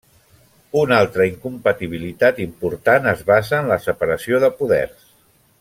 Una 0.83 0.95
altra 1.01 1.27
incompatibilitat 1.31 2.41
important 2.47 3.13
es 3.15 3.23
basa 3.31 3.63
en 3.63 3.73
la 3.75 3.81
separació 3.87 4.45
de 4.47 4.55
poders. 4.63 5.09